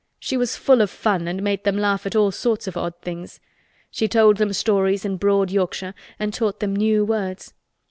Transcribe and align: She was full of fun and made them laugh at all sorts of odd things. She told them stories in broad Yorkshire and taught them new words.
She 0.19 0.35
was 0.35 0.55
full 0.55 0.81
of 0.81 0.89
fun 0.89 1.27
and 1.27 1.43
made 1.43 1.63
them 1.63 1.77
laugh 1.77 2.07
at 2.07 2.15
all 2.15 2.31
sorts 2.31 2.65
of 2.65 2.75
odd 2.75 2.95
things. 3.03 3.39
She 3.91 4.07
told 4.07 4.37
them 4.37 4.51
stories 4.51 5.05
in 5.05 5.17
broad 5.17 5.51
Yorkshire 5.51 5.93
and 6.17 6.33
taught 6.33 6.59
them 6.59 6.75
new 6.75 7.05
words. 7.05 7.53